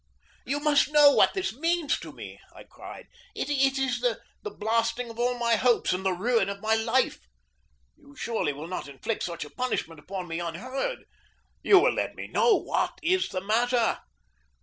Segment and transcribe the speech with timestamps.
[0.47, 3.07] "You must know what this means to me!" I cried.
[3.35, 7.19] "It is the blasting of all my hopes and the ruin of my life!
[7.97, 11.05] You surely will not inflict such a punishment upon me unheard.
[11.61, 13.99] You will let me know what is the matter.